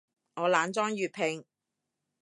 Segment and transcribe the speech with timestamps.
[0.33, 1.45] 我懶裝粵拼